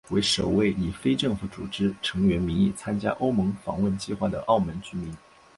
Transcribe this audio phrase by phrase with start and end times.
[0.09, 5.13] 为首位以非政府组织成员名义参加欧盟访问计划的澳门居民。